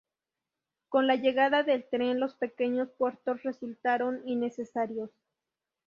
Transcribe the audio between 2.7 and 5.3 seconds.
puertos resultaron innecesarios.